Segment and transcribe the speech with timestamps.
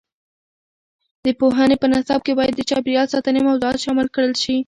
[1.25, 4.55] د پوهنې په نصاب کې باید د چاپیریال ساتنې موضوعات شامل کړل شي.